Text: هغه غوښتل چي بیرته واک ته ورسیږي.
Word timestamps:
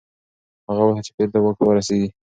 هغه 0.67 0.81
غوښتل 0.87 1.03
چي 1.05 1.11
بیرته 1.17 1.37
واک 1.41 1.55
ته 1.59 1.63
ورسیږي. 1.65 2.09